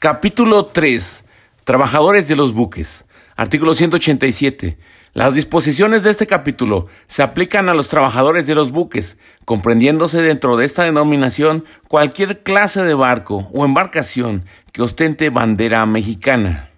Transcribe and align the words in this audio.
Capítulo 0.00 0.64
3. 0.64 1.24
Trabajadores 1.64 2.26
de 2.26 2.34
los 2.34 2.54
buques. 2.54 3.04
Artículo 3.36 3.74
187. 3.74 4.78
Las 5.12 5.34
disposiciones 5.34 6.02
de 6.02 6.10
este 6.10 6.26
capítulo 6.26 6.86
se 7.06 7.22
aplican 7.22 7.68
a 7.68 7.74
los 7.74 7.90
trabajadores 7.90 8.46
de 8.46 8.54
los 8.54 8.70
buques, 8.70 9.18
comprendiéndose 9.44 10.22
dentro 10.22 10.56
de 10.56 10.64
esta 10.64 10.84
denominación 10.84 11.66
cualquier 11.86 12.42
clase 12.42 12.82
de 12.82 12.94
barco 12.94 13.50
o 13.52 13.66
embarcación 13.66 14.46
que 14.72 14.80
ostente 14.80 15.28
bandera 15.28 15.84
mexicana. 15.84 16.70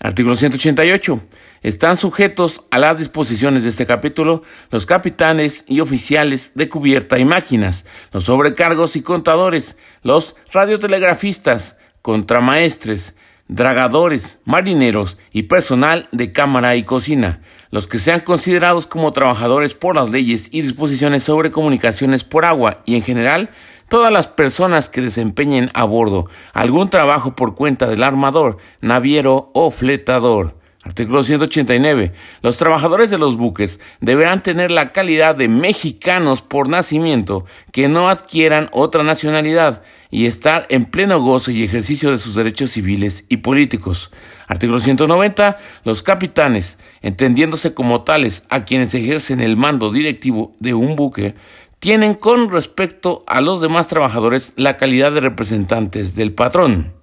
Artículo 0.00 0.34
188. 0.34 1.20
Están 1.62 1.96
sujetos 1.96 2.64
a 2.72 2.78
las 2.78 2.98
disposiciones 2.98 3.62
de 3.62 3.68
este 3.68 3.86
capítulo 3.86 4.42
los 4.72 4.84
capitanes 4.84 5.64
y 5.68 5.78
oficiales 5.78 6.50
de 6.56 6.68
cubierta 6.68 7.20
y 7.20 7.24
máquinas, 7.24 7.86
los 8.10 8.24
sobrecargos 8.24 8.96
y 8.96 9.02
contadores, 9.02 9.76
los 10.02 10.34
radiotelegrafistas, 10.50 11.75
contramaestres, 12.06 13.16
dragadores, 13.48 14.38
marineros 14.44 15.18
y 15.32 15.42
personal 15.42 16.08
de 16.12 16.30
cámara 16.30 16.76
y 16.76 16.84
cocina, 16.84 17.40
los 17.72 17.88
que 17.88 17.98
sean 17.98 18.20
considerados 18.20 18.86
como 18.86 19.12
trabajadores 19.12 19.74
por 19.74 19.96
las 19.96 20.08
leyes 20.08 20.48
y 20.52 20.62
disposiciones 20.62 21.24
sobre 21.24 21.50
comunicaciones 21.50 22.22
por 22.22 22.44
agua 22.44 22.84
y 22.86 22.94
en 22.94 23.02
general 23.02 23.50
todas 23.88 24.12
las 24.12 24.28
personas 24.28 24.88
que 24.88 25.00
desempeñen 25.00 25.68
a 25.74 25.82
bordo 25.82 26.30
algún 26.52 26.90
trabajo 26.90 27.34
por 27.34 27.56
cuenta 27.56 27.88
del 27.88 28.04
armador, 28.04 28.58
naviero 28.80 29.50
o 29.52 29.72
fletador. 29.72 30.54
Artículo 30.84 31.24
189. 31.24 32.12
Los 32.42 32.56
trabajadores 32.58 33.10
de 33.10 33.18
los 33.18 33.36
buques 33.36 33.80
deberán 34.00 34.44
tener 34.44 34.70
la 34.70 34.92
calidad 34.92 35.34
de 35.34 35.48
mexicanos 35.48 36.40
por 36.40 36.68
nacimiento 36.68 37.46
que 37.72 37.88
no 37.88 38.08
adquieran 38.08 38.68
otra 38.70 39.02
nacionalidad 39.02 39.82
y 40.10 40.26
estar 40.26 40.66
en 40.68 40.86
pleno 40.86 41.20
gozo 41.20 41.50
y 41.50 41.62
ejercicio 41.62 42.10
de 42.10 42.18
sus 42.18 42.34
derechos 42.34 42.70
civiles 42.70 43.24
y 43.28 43.38
políticos. 43.38 44.10
Artículo 44.46 44.80
190. 44.80 45.58
Los 45.84 46.02
capitanes, 46.02 46.78
entendiéndose 47.02 47.74
como 47.74 48.02
tales 48.02 48.44
a 48.48 48.64
quienes 48.64 48.94
ejercen 48.94 49.40
el 49.40 49.56
mando 49.56 49.90
directivo 49.90 50.54
de 50.60 50.74
un 50.74 50.96
buque, 50.96 51.34
tienen 51.78 52.14
con 52.14 52.50
respecto 52.50 53.24
a 53.26 53.40
los 53.40 53.60
demás 53.60 53.88
trabajadores 53.88 54.52
la 54.56 54.76
calidad 54.76 55.12
de 55.12 55.20
representantes 55.20 56.14
del 56.14 56.32
patrón. 56.32 56.95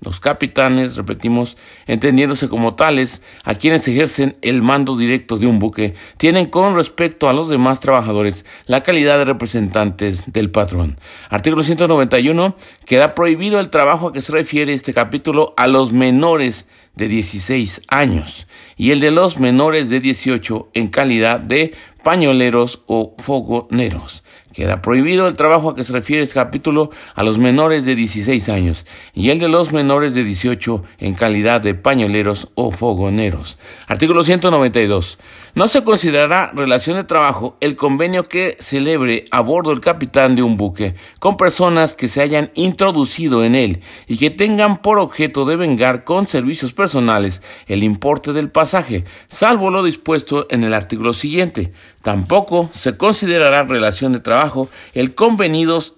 Los 0.00 0.20
capitanes, 0.20 0.94
repetimos, 0.96 1.56
entendiéndose 1.88 2.48
como 2.48 2.76
tales, 2.76 3.20
a 3.42 3.56
quienes 3.56 3.88
ejercen 3.88 4.36
el 4.42 4.62
mando 4.62 4.96
directo 4.96 5.38
de 5.38 5.48
un 5.48 5.58
buque, 5.58 5.94
tienen 6.18 6.46
con 6.46 6.76
respecto 6.76 7.28
a 7.28 7.32
los 7.32 7.48
demás 7.48 7.80
trabajadores 7.80 8.44
la 8.66 8.84
calidad 8.84 9.18
de 9.18 9.24
representantes 9.24 10.22
del 10.26 10.50
patrón. 10.50 11.00
Artículo 11.30 11.64
191. 11.64 12.54
Queda 12.86 13.16
prohibido 13.16 13.58
el 13.58 13.70
trabajo 13.70 14.08
a 14.08 14.12
que 14.12 14.22
se 14.22 14.30
refiere 14.30 14.72
este 14.72 14.94
capítulo 14.94 15.52
a 15.56 15.66
los 15.66 15.92
menores 15.92 16.68
de 16.94 17.08
16 17.08 17.82
años 17.88 18.46
y 18.76 18.92
el 18.92 19.00
de 19.00 19.10
los 19.10 19.38
menores 19.38 19.88
de 19.88 19.98
18 19.98 20.68
en 20.74 20.88
calidad 20.88 21.40
de 21.40 21.74
pañoleros 22.04 22.82
o 22.86 23.16
fogoneros. 23.18 24.22
Queda 24.58 24.82
prohibido 24.82 25.28
el 25.28 25.34
trabajo 25.34 25.70
a 25.70 25.76
que 25.76 25.84
se 25.84 25.92
refiere 25.92 26.20
este 26.20 26.34
capítulo 26.34 26.90
a 27.14 27.22
los 27.22 27.38
menores 27.38 27.84
de 27.84 27.94
16 27.94 28.48
años 28.48 28.86
y 29.14 29.30
el 29.30 29.38
de 29.38 29.46
los 29.46 29.70
menores 29.70 30.14
de 30.14 30.24
18 30.24 30.82
en 30.98 31.14
calidad 31.14 31.60
de 31.60 31.74
pañoleros 31.74 32.48
o 32.56 32.72
fogoneros. 32.72 33.56
Artículo 33.86 34.24
192. 34.24 35.20
No 35.58 35.66
se 35.66 35.82
considerará 35.82 36.52
relación 36.54 36.98
de 36.98 37.02
trabajo 37.02 37.56
el 37.60 37.74
convenio 37.74 38.28
que 38.28 38.56
celebre 38.60 39.24
a 39.32 39.40
bordo 39.40 39.72
el 39.72 39.80
capitán 39.80 40.36
de 40.36 40.44
un 40.44 40.56
buque 40.56 40.94
con 41.18 41.36
personas 41.36 41.96
que 41.96 42.06
se 42.06 42.22
hayan 42.22 42.52
introducido 42.54 43.42
en 43.42 43.56
él 43.56 43.80
y 44.06 44.18
que 44.18 44.30
tengan 44.30 44.82
por 44.82 45.00
objeto 45.00 45.44
de 45.46 45.56
vengar 45.56 46.04
con 46.04 46.28
servicios 46.28 46.72
personales 46.72 47.42
el 47.66 47.82
importe 47.82 48.32
del 48.32 48.52
pasaje, 48.52 49.04
salvo 49.30 49.70
lo 49.70 49.82
dispuesto 49.82 50.46
en 50.48 50.62
el 50.62 50.74
artículo 50.74 51.12
siguiente. 51.12 51.72
Tampoco 52.02 52.70
se 52.76 52.96
considerará 52.96 53.64
relación 53.64 54.12
de 54.12 54.20
trabajo 54.20 54.68
el, 54.94 55.16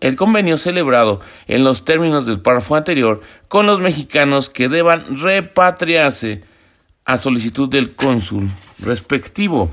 el 0.00 0.16
convenio 0.16 0.56
celebrado 0.56 1.20
en 1.48 1.64
los 1.64 1.84
términos 1.84 2.24
del 2.24 2.40
párrafo 2.40 2.76
anterior 2.76 3.20
con 3.48 3.66
los 3.66 3.78
mexicanos 3.78 4.48
que 4.48 4.70
deban 4.70 5.18
repatriarse 5.18 6.48
a 7.10 7.18
solicitud 7.18 7.68
del 7.68 7.96
cónsul 7.96 8.48
respectivo. 8.78 9.68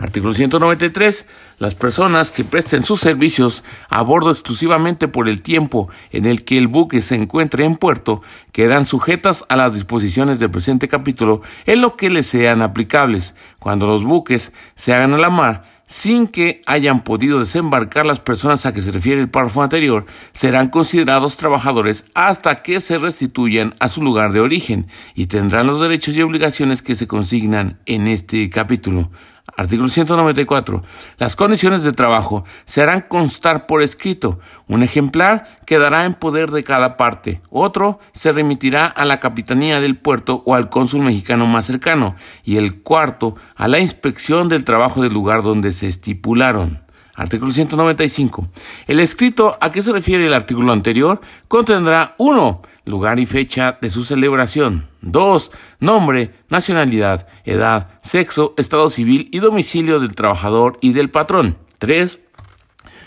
Artículo 0.00 0.32
193. 0.32 1.28
Las 1.58 1.74
personas 1.74 2.30
que 2.30 2.44
presten 2.44 2.82
sus 2.82 3.00
servicios 3.00 3.62
a 3.90 4.00
bordo 4.00 4.30
exclusivamente 4.30 5.06
por 5.06 5.28
el 5.28 5.42
tiempo 5.42 5.90
en 6.12 6.24
el 6.24 6.44
que 6.44 6.56
el 6.56 6.66
buque 6.66 7.02
se 7.02 7.16
encuentre 7.16 7.64
en 7.64 7.76
puerto 7.76 8.22
quedan 8.52 8.86
sujetas 8.86 9.44
a 9.50 9.56
las 9.56 9.74
disposiciones 9.74 10.38
del 10.38 10.50
presente 10.50 10.88
capítulo 10.88 11.42
en 11.66 11.82
lo 11.82 11.94
que 11.96 12.08
les 12.08 12.26
sean 12.26 12.62
aplicables. 12.62 13.34
Cuando 13.58 13.86
los 13.86 14.04
buques 14.04 14.52
se 14.74 14.94
hagan 14.94 15.12
a 15.12 15.18
la 15.18 15.30
mar, 15.30 15.77
sin 15.88 16.28
que 16.28 16.60
hayan 16.66 17.02
podido 17.02 17.40
desembarcar 17.40 18.06
las 18.06 18.20
personas 18.20 18.66
a 18.66 18.72
que 18.72 18.82
se 18.82 18.92
refiere 18.92 19.20
el 19.20 19.30
párrafo 19.30 19.62
anterior, 19.62 20.04
serán 20.32 20.68
considerados 20.68 21.36
trabajadores 21.36 22.04
hasta 22.14 22.62
que 22.62 22.80
se 22.80 22.98
restituyan 22.98 23.74
a 23.80 23.88
su 23.88 24.02
lugar 24.02 24.32
de 24.32 24.40
origen 24.40 24.86
y 25.14 25.26
tendrán 25.26 25.66
los 25.66 25.80
derechos 25.80 26.14
y 26.14 26.22
obligaciones 26.22 26.82
que 26.82 26.94
se 26.94 27.08
consignan 27.08 27.78
en 27.86 28.06
este 28.06 28.48
capítulo. 28.50 29.10
Artículo 29.58 29.88
194. 29.88 30.84
Las 31.18 31.34
condiciones 31.34 31.82
de 31.82 31.90
trabajo 31.90 32.44
se 32.64 32.80
harán 32.80 33.06
constar 33.08 33.66
por 33.66 33.82
escrito. 33.82 34.38
Un 34.68 34.84
ejemplar 34.84 35.58
quedará 35.66 36.04
en 36.04 36.14
poder 36.14 36.52
de 36.52 36.62
cada 36.62 36.96
parte. 36.96 37.42
Otro 37.50 37.98
se 38.12 38.30
remitirá 38.30 38.86
a 38.86 39.04
la 39.04 39.18
capitanía 39.18 39.80
del 39.80 39.96
puerto 39.96 40.44
o 40.46 40.54
al 40.54 40.68
cónsul 40.68 41.02
mexicano 41.02 41.48
más 41.48 41.66
cercano. 41.66 42.14
Y 42.44 42.56
el 42.56 42.82
cuarto 42.82 43.34
a 43.56 43.66
la 43.66 43.80
inspección 43.80 44.48
del 44.48 44.64
trabajo 44.64 45.02
del 45.02 45.12
lugar 45.12 45.42
donde 45.42 45.72
se 45.72 45.88
estipularon. 45.88 46.87
Artículo 47.18 47.50
195. 47.50 48.46
El 48.86 49.00
escrito 49.00 49.58
a 49.60 49.72
que 49.72 49.82
se 49.82 49.90
refiere 49.90 50.24
el 50.24 50.32
artículo 50.32 50.72
anterior 50.72 51.20
contendrá 51.48 52.14
1. 52.18 52.62
Lugar 52.84 53.18
y 53.18 53.26
fecha 53.26 53.76
de 53.82 53.90
su 53.90 54.04
celebración. 54.04 54.86
2. 55.02 55.50
Nombre, 55.80 56.32
nacionalidad, 56.48 57.26
edad, 57.44 57.88
sexo, 58.02 58.54
estado 58.56 58.88
civil 58.88 59.28
y 59.32 59.40
domicilio 59.40 59.98
del 59.98 60.14
trabajador 60.14 60.78
y 60.80 60.92
del 60.92 61.10
patrón. 61.10 61.58
3. 61.80 62.20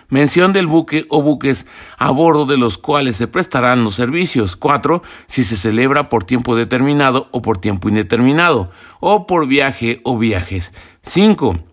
Mención 0.10 0.52
del 0.52 0.68
buque 0.68 1.06
o 1.08 1.22
buques 1.22 1.66
a 1.98 2.12
bordo 2.12 2.46
de 2.46 2.58
los 2.58 2.78
cuales 2.78 3.16
se 3.16 3.30
prestarán 3.30 3.86
los 3.86 3.96
servicios. 3.96 4.58
4. 4.58 5.04
Si 5.28 5.46
se 5.46 5.56
celebra 5.56 6.10
por 6.10 6.26
tiempo 6.26 6.58
determinado 6.58 7.30
o 7.32 7.42
por 7.42 7.60
tiempo 7.60 7.88
indeterminado, 7.88 8.72
o 9.00 9.26
por 9.26 9.48
viaje 9.48 10.02
o 10.04 10.18
viajes. 10.18 10.74
5 11.02 11.71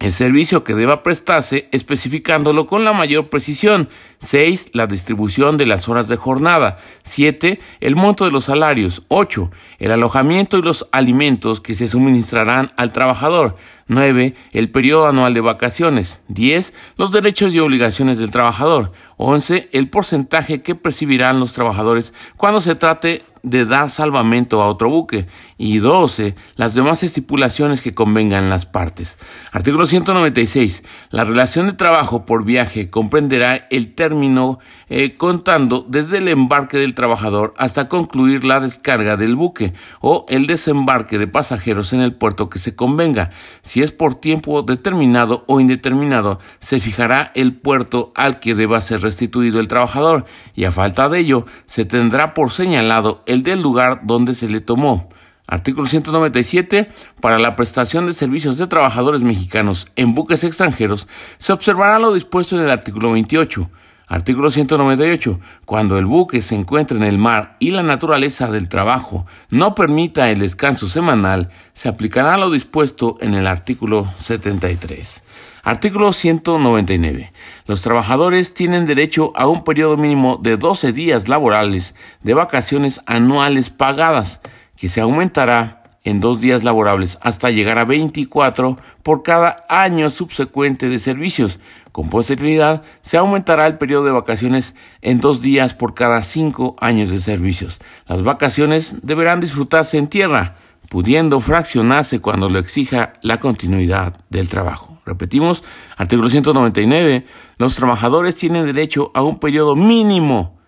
el 0.00 0.12
servicio 0.14 0.64
que 0.64 0.74
deba 0.74 1.02
prestarse, 1.02 1.68
especificándolo 1.72 2.66
con 2.66 2.84
la 2.84 2.94
mayor 2.94 3.28
precisión. 3.28 3.90
6. 4.20 4.70
La 4.72 4.86
distribución 4.86 5.58
de 5.58 5.66
las 5.66 5.90
horas 5.90 6.08
de 6.08 6.16
jornada. 6.16 6.78
7. 7.02 7.60
El 7.80 7.96
monto 7.96 8.24
de 8.24 8.30
los 8.30 8.46
salarios. 8.46 9.02
8. 9.08 9.50
El 9.78 9.92
alojamiento 9.92 10.56
y 10.56 10.62
los 10.62 10.88
alimentos 10.90 11.60
que 11.60 11.74
se 11.74 11.86
suministrarán 11.86 12.68
al 12.78 12.92
trabajador. 12.92 13.56
9. 13.88 14.34
El 14.52 14.70
periodo 14.70 15.06
anual 15.06 15.34
de 15.34 15.42
vacaciones. 15.42 16.22
10. 16.28 16.72
Los 16.96 17.12
derechos 17.12 17.52
y 17.52 17.58
obligaciones 17.58 18.18
del 18.18 18.30
trabajador. 18.30 18.92
11. 19.18 19.68
El 19.72 19.90
porcentaje 19.90 20.62
que 20.62 20.74
percibirán 20.74 21.40
los 21.40 21.52
trabajadores 21.52 22.14
cuando 22.38 22.62
se 22.62 22.74
trate 22.74 23.22
de 23.42 23.64
dar 23.64 23.90
salvamento 23.90 24.62
a 24.62 24.68
otro 24.68 24.90
buque 24.90 25.26
y 25.58 25.78
12. 25.78 26.34
Las 26.56 26.74
demás 26.74 27.02
estipulaciones 27.02 27.82
que 27.82 27.94
convengan 27.94 28.48
las 28.50 28.66
partes. 28.66 29.18
Artículo 29.52 29.86
196. 29.86 30.84
La 31.10 31.24
relación 31.24 31.66
de 31.66 31.72
trabajo 31.72 32.24
por 32.24 32.44
viaje 32.44 32.90
comprenderá 32.90 33.66
el 33.70 33.94
término 33.94 34.58
eh, 34.88 35.14
contando 35.16 35.84
desde 35.88 36.18
el 36.18 36.28
embarque 36.28 36.78
del 36.78 36.94
trabajador 36.94 37.54
hasta 37.56 37.88
concluir 37.88 38.44
la 38.44 38.60
descarga 38.60 39.16
del 39.16 39.36
buque 39.36 39.72
o 40.00 40.26
el 40.28 40.46
desembarque 40.46 41.18
de 41.18 41.26
pasajeros 41.26 41.92
en 41.92 42.00
el 42.00 42.14
puerto 42.14 42.50
que 42.50 42.58
se 42.58 42.74
convenga. 42.74 43.30
Si 43.62 43.82
es 43.82 43.92
por 43.92 44.14
tiempo 44.16 44.62
determinado 44.62 45.44
o 45.46 45.60
indeterminado, 45.60 46.40
se 46.58 46.80
fijará 46.80 47.32
el 47.34 47.54
puerto 47.54 48.12
al 48.14 48.40
que 48.40 48.54
deba 48.54 48.80
ser 48.80 49.02
restituido 49.02 49.60
el 49.60 49.68
trabajador 49.68 50.24
y 50.54 50.64
a 50.64 50.72
falta 50.72 51.08
de 51.08 51.20
ello 51.20 51.46
se 51.66 51.84
tendrá 51.84 52.34
por 52.34 52.50
señalado 52.50 53.22
el 53.30 53.42
del 53.42 53.62
lugar 53.62 54.00
donde 54.04 54.34
se 54.34 54.48
le 54.48 54.60
tomó. 54.60 55.08
Artículo 55.46 55.86
197. 55.86 56.90
Para 57.20 57.38
la 57.38 57.56
prestación 57.56 58.06
de 58.06 58.12
servicios 58.12 58.56
de 58.56 58.66
trabajadores 58.66 59.22
mexicanos 59.22 59.88
en 59.96 60.14
buques 60.14 60.44
extranjeros 60.44 61.08
se 61.38 61.52
observará 61.52 61.98
lo 61.98 62.12
dispuesto 62.12 62.56
en 62.56 62.62
el 62.62 62.70
artículo 62.70 63.12
28. 63.12 63.68
Artículo 64.06 64.50
198. 64.50 65.38
Cuando 65.64 65.98
el 65.98 66.06
buque 66.06 66.42
se 66.42 66.56
encuentre 66.56 66.96
en 66.96 67.04
el 67.04 67.18
mar 67.18 67.56
y 67.60 67.70
la 67.70 67.82
naturaleza 67.82 68.50
del 68.50 68.68
trabajo 68.68 69.26
no 69.50 69.74
permita 69.74 70.30
el 70.30 70.40
descanso 70.40 70.88
semanal, 70.88 71.50
se 71.74 71.88
aplicará 71.88 72.36
lo 72.36 72.50
dispuesto 72.50 73.18
en 73.20 73.34
el 73.34 73.46
artículo 73.46 74.12
73. 74.18 75.22
Artículo 75.62 76.12
199. 76.12 77.32
Los 77.66 77.82
trabajadores 77.82 78.54
tienen 78.54 78.86
derecho 78.86 79.32
a 79.36 79.46
un 79.46 79.62
periodo 79.62 79.96
mínimo 79.96 80.38
de 80.38 80.56
12 80.56 80.92
días 80.92 81.28
laborales 81.28 81.94
de 82.22 82.34
vacaciones 82.34 83.00
anuales 83.04 83.68
pagadas, 83.68 84.40
que 84.76 84.88
se 84.88 85.02
aumentará 85.02 85.80
en 86.02 86.20
dos 86.20 86.40
días 86.40 86.64
laborables 86.64 87.18
hasta 87.20 87.50
llegar 87.50 87.78
a 87.78 87.84
24 87.84 88.78
por 89.02 89.22
cada 89.22 89.66
año 89.68 90.08
subsecuente 90.08 90.88
de 90.88 90.98
servicios. 90.98 91.60
Con 91.92 92.08
posterioridad 92.08 92.82
se 93.02 93.18
aumentará 93.18 93.66
el 93.66 93.76
periodo 93.76 94.04
de 94.04 94.12
vacaciones 94.12 94.74
en 95.02 95.20
dos 95.20 95.42
días 95.42 95.74
por 95.74 95.94
cada 95.94 96.22
cinco 96.22 96.76
años 96.80 97.10
de 97.10 97.20
servicios. 97.20 97.80
Las 98.06 98.22
vacaciones 98.22 98.96
deberán 99.02 99.40
disfrutarse 99.40 99.98
en 99.98 100.08
tierra, 100.08 100.56
pudiendo 100.88 101.38
fraccionarse 101.40 102.20
cuando 102.20 102.48
lo 102.48 102.58
exija 102.58 103.12
la 103.20 103.40
continuidad 103.40 104.14
del 104.30 104.48
trabajo. 104.48 104.89
Repetimos, 105.04 105.64
artículo 105.96 106.28
199, 106.28 107.26
los 107.58 107.76
trabajadores 107.76 108.36
tienen 108.36 108.66
derecho 108.66 109.10
a 109.14 109.22
un 109.22 109.38
periodo 109.38 109.76
mínimo 109.76 110.58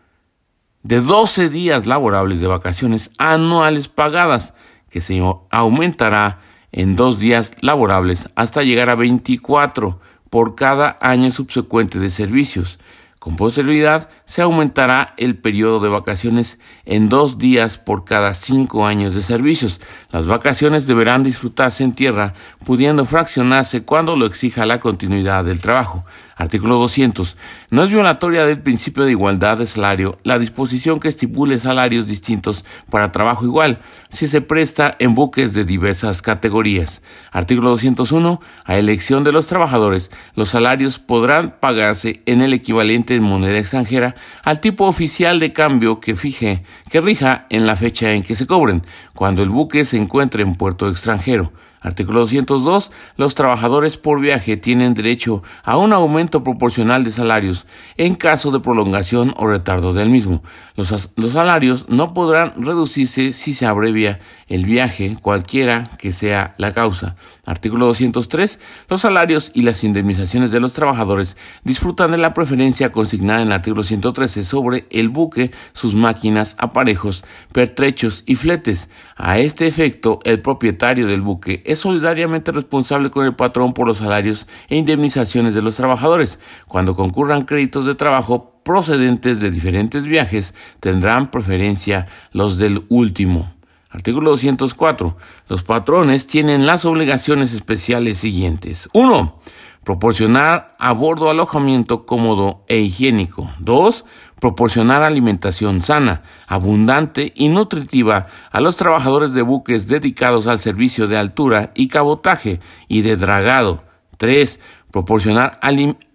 de 0.82 1.00
12 1.00 1.48
días 1.48 1.86
laborables 1.86 2.40
de 2.40 2.46
vacaciones 2.46 3.10
anuales 3.18 3.88
pagadas 3.88 4.54
que 4.90 5.00
se 5.00 5.22
aumentará 5.50 6.40
en 6.72 6.96
dos 6.96 7.18
días 7.18 7.52
laborables 7.60 8.26
hasta 8.34 8.62
llegar 8.62 8.88
a 8.88 8.94
24 8.94 10.00
por 10.30 10.54
cada 10.54 10.96
año 11.00 11.30
subsecuente 11.30 11.98
de 11.98 12.10
servicios. 12.10 12.78
Con 13.22 13.36
posterioridad 13.36 14.08
se 14.24 14.42
aumentará 14.42 15.14
el 15.16 15.36
periodo 15.36 15.78
de 15.78 15.88
vacaciones 15.88 16.58
en 16.84 17.08
dos 17.08 17.38
días 17.38 17.78
por 17.78 18.04
cada 18.04 18.34
cinco 18.34 18.84
años 18.84 19.14
de 19.14 19.22
servicios. 19.22 19.80
Las 20.10 20.26
vacaciones 20.26 20.88
deberán 20.88 21.22
disfrutarse 21.22 21.84
en 21.84 21.92
tierra, 21.92 22.34
pudiendo 22.64 23.04
fraccionarse 23.04 23.84
cuando 23.84 24.16
lo 24.16 24.26
exija 24.26 24.66
la 24.66 24.80
continuidad 24.80 25.44
del 25.44 25.60
trabajo. 25.60 26.04
Artículo 26.36 26.76
200. 26.76 27.36
No 27.70 27.84
es 27.84 27.90
violatoria 27.90 28.44
del 28.44 28.60
principio 28.60 29.04
de 29.04 29.10
igualdad 29.10 29.58
de 29.58 29.66
salario 29.66 30.18
la 30.22 30.38
disposición 30.38 31.00
que 31.00 31.08
estipule 31.08 31.58
salarios 31.58 32.06
distintos 32.06 32.64
para 32.90 33.12
trabajo 33.12 33.44
igual 33.44 33.80
si 34.10 34.28
se 34.28 34.40
presta 34.40 34.96
en 34.98 35.14
buques 35.14 35.54
de 35.54 35.64
diversas 35.64 36.22
categorías. 36.22 37.02
Artículo 37.30 37.70
201. 37.70 38.40
A 38.64 38.76
elección 38.76 39.24
de 39.24 39.32
los 39.32 39.46
trabajadores, 39.46 40.10
los 40.34 40.50
salarios 40.50 40.98
podrán 40.98 41.56
pagarse 41.60 42.22
en 42.26 42.42
el 42.42 42.52
equivalente 42.52 43.14
en 43.14 43.22
moneda 43.22 43.58
extranjera 43.58 44.14
al 44.42 44.60
tipo 44.60 44.86
oficial 44.86 45.40
de 45.40 45.52
cambio 45.52 46.00
que 46.00 46.16
fije, 46.16 46.62
que 46.90 47.00
rija 47.00 47.46
en 47.50 47.66
la 47.66 47.76
fecha 47.76 48.12
en 48.12 48.22
que 48.22 48.34
se 48.34 48.46
cobren, 48.46 48.84
cuando 49.14 49.42
el 49.42 49.48
buque 49.48 49.84
se 49.84 49.96
encuentre 49.96 50.42
en 50.42 50.54
puerto 50.54 50.88
extranjero. 50.88 51.52
Artículo 51.82 52.20
202. 52.20 52.90
Los 53.16 53.34
trabajadores 53.34 53.96
por 53.96 54.20
viaje 54.20 54.56
tienen 54.56 54.94
derecho 54.94 55.42
a 55.64 55.76
un 55.76 55.92
aumento 55.92 56.44
proporcional 56.44 57.04
de 57.04 57.10
salarios 57.10 57.66
en 57.96 58.14
caso 58.14 58.50
de 58.50 58.60
prolongación 58.60 59.34
o 59.36 59.46
retardo 59.46 59.92
del 59.92 60.10
mismo. 60.10 60.42
Los, 60.76 61.10
salarios 61.32 61.86
no 61.88 62.14
podrán 62.14 62.54
reducirse 62.56 63.32
si 63.32 63.52
se 63.52 63.66
abrevia 63.66 64.20
el 64.48 64.64
viaje, 64.64 65.16
cualquiera 65.20 65.84
que 65.98 66.12
sea 66.12 66.54
la 66.56 66.72
causa. 66.72 67.16
Artículo 67.44 67.86
203. 67.86 68.58
Los 68.88 69.02
salarios 69.02 69.50
y 69.54 69.62
las 69.62 69.84
indemnizaciones 69.84 70.50
de 70.50 70.60
los 70.60 70.72
trabajadores 70.72 71.36
disfrutan 71.64 72.12
de 72.12 72.18
la 72.18 72.32
preferencia 72.32 72.92
consignada 72.92 73.42
en 73.42 73.48
el 73.48 73.52
artículo 73.52 73.82
113 73.82 74.44
sobre 74.44 74.86
el 74.90 75.08
buque, 75.08 75.50
sus 75.72 75.94
máquinas, 75.94 76.56
aparejos, 76.58 77.24
pertrechos 77.52 78.22
y 78.26 78.36
fletes. 78.36 78.88
A 79.16 79.38
este 79.38 79.66
efecto, 79.66 80.20
el 80.24 80.40
propietario 80.40 81.06
del 81.06 81.20
buque 81.20 81.62
es 81.72 81.80
solidariamente 81.80 82.52
responsable 82.52 83.10
con 83.10 83.26
el 83.26 83.34
patrón 83.34 83.72
por 83.72 83.86
los 83.86 83.98
salarios 83.98 84.46
e 84.68 84.76
indemnizaciones 84.76 85.54
de 85.54 85.62
los 85.62 85.76
trabajadores. 85.76 86.38
Cuando 86.68 86.94
concurran 86.94 87.44
créditos 87.44 87.86
de 87.86 87.94
trabajo 87.94 88.60
procedentes 88.62 89.40
de 89.40 89.50
diferentes 89.50 90.04
viajes, 90.04 90.54
tendrán 90.80 91.30
preferencia 91.30 92.06
los 92.32 92.58
del 92.58 92.84
último. 92.88 93.52
Artículo 93.90 94.30
204. 94.30 95.16
Los 95.48 95.64
patrones 95.64 96.26
tienen 96.26 96.64
las 96.64 96.84
obligaciones 96.84 97.52
especiales 97.52 98.18
siguientes. 98.18 98.88
1. 98.94 99.38
Proporcionar 99.84 100.76
a 100.78 100.92
bordo 100.92 101.28
alojamiento 101.28 102.06
cómodo 102.06 102.64
e 102.68 102.78
higiénico. 102.78 103.50
2 103.58 104.04
proporcionar 104.42 105.04
alimentación 105.04 105.82
sana, 105.82 106.24
abundante 106.48 107.32
y 107.36 107.48
nutritiva 107.48 108.26
a 108.50 108.60
los 108.60 108.74
trabajadores 108.76 109.34
de 109.34 109.42
buques 109.42 109.86
dedicados 109.86 110.48
al 110.48 110.58
servicio 110.58 111.06
de 111.06 111.16
altura 111.16 111.70
y 111.76 111.86
cabotaje 111.86 112.58
y 112.88 113.02
de 113.02 113.16
dragado. 113.16 113.84
3. 114.16 114.58
Proporcionar 114.90 115.60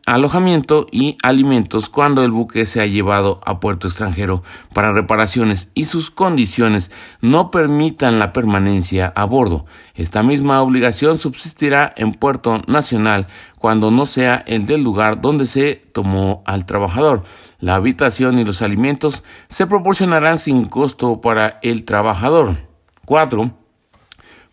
alojamiento 0.07 0.87
y 0.89 1.17
alimentos 1.21 1.89
cuando 1.89 2.23
el 2.23 2.31
buque 2.31 2.65
se 2.65 2.79
ha 2.79 2.85
llevado 2.85 3.41
a 3.45 3.59
puerto 3.59 3.87
extranjero 3.87 4.41
para 4.73 4.93
reparaciones 4.93 5.67
y 5.73 5.83
sus 5.83 6.11
condiciones 6.11 6.91
no 7.19 7.51
permitan 7.51 8.17
la 8.17 8.31
permanencia 8.31 9.11
a 9.15 9.25
bordo. 9.25 9.65
Esta 9.95 10.23
misma 10.23 10.61
obligación 10.61 11.17
subsistirá 11.17 11.93
en 11.97 12.13
puerto 12.13 12.61
nacional 12.67 13.27
cuando 13.59 13.91
no 13.91 14.05
sea 14.05 14.45
el 14.47 14.65
del 14.65 14.81
lugar 14.81 15.19
donde 15.19 15.45
se 15.45 15.75
tomó 15.91 16.41
al 16.45 16.65
trabajador. 16.65 17.23
La 17.59 17.75
habitación 17.75 18.39
y 18.39 18.45
los 18.45 18.61
alimentos 18.61 19.23
se 19.49 19.67
proporcionarán 19.67 20.39
sin 20.39 20.67
costo 20.67 21.19
para 21.19 21.59
el 21.61 21.83
trabajador. 21.83 22.55
4 23.05 23.51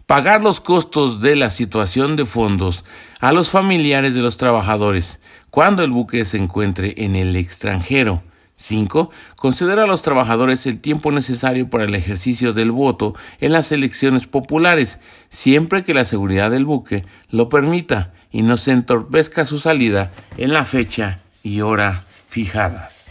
pagar 0.07 0.43
los 0.43 0.61
costos 0.61 1.21
de 1.21 1.35
la 1.35 1.51
situación 1.51 2.17
de 2.17 2.27
fondos 2.27 2.85
a 3.21 3.33
los 3.33 3.49
familiares 3.49 4.15
de 4.15 4.21
los 4.21 4.37
trabajadores 4.37 5.19
cuando 5.55 5.85
el 5.85 5.93
buque 5.93 6.25
se 6.25 6.37
encuentre 6.37 6.95
en 6.97 7.15
el 7.15 7.37
extranjero. 7.37 8.25
5. 8.57 9.11
Conceder 9.37 9.79
a 9.79 9.87
los 9.87 10.03
trabajadores 10.03 10.67
el 10.67 10.81
tiempo 10.81 11.13
necesario 11.13 11.71
para 11.71 11.85
el 11.85 11.95
ejercicio 11.95 12.53
del 12.53 12.73
voto 12.73 13.15
en 13.39 13.53
las 13.53 13.71
elecciones 13.71 14.27
populares, 14.27 14.99
siempre 15.29 15.85
que 15.85 15.95
la 15.95 16.07
seguridad 16.07 16.51
del 16.51 16.65
buque 16.65 17.05
lo 17.31 17.49
permita 17.49 18.13
y 18.33 18.43
no 18.43 18.57
se 18.57 18.73
entorpezca 18.73 19.47
su 19.47 19.61
salida 19.61 20.11
en 20.39 20.53
la 20.53 20.65
fecha 20.65 21.21
y 21.45 21.61
hora 21.61 22.03
fijadas. 22.27 23.07